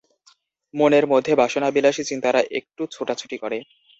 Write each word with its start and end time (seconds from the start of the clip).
মনের 0.73 1.05
মধ্যে 1.07 1.33
বাসনাবিলাসী 1.35 2.03
চিন্তারা 2.03 2.41
একটু 2.59 2.81
ছোটাছুটি 2.91 3.37
করে। 3.37 3.57